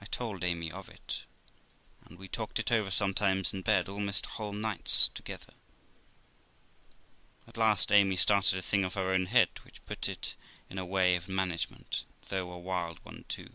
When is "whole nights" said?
4.26-5.06